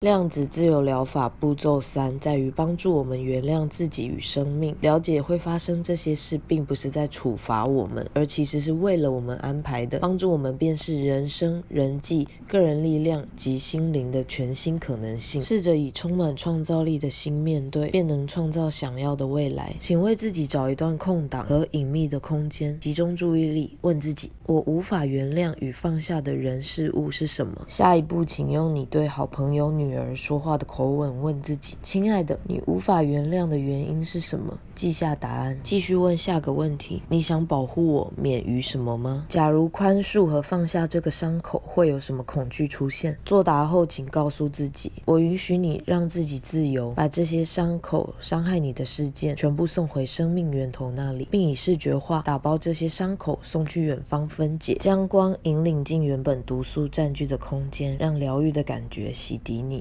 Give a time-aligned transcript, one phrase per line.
[0.00, 15.42] 量子自由疗法步骤三在于帮助我们原谅自己与生命，了解会发生这些事，并不是在处罚我们，而其实是为了我们安排的，帮助我们便是人生、人际、个人力量及心灵的全新可能性。
[15.42, 19.74] 试着以充满创造力的心面对，便能创造想要的未来。
[19.80, 27.64] 请为自己找一段空档和隐秘的空间，集中注意力，问自己：我无法原谅与放下的人事物是什么？
[27.66, 29.87] 下一步，请用你对好朋友女。
[29.88, 43.16] 女儿说话的口吻问自己：“亲爱的，你无法原谅的原因是什么？”记下答案，继续问下个问题：“你想保护我免于什么吗？”假如宽恕和放下这个伤口，会有什么恐惧出现？
[43.24, 59.77] 作答后，请告诉自己：“我允许你让自己自由，把这些伤口伤害你的事件全部送回生命源头那里，并以视觉化打包这些伤口，送去远方分解，将光引领进原本毒素占据的空间，让疗愈的感觉洗涤你。”